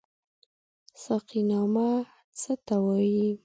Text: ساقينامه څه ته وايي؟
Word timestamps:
ساقينامه 1.03 1.89
څه 2.39 2.53
ته 2.65 2.75
وايي؟ 2.85 3.27